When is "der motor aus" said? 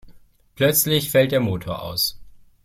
1.31-2.19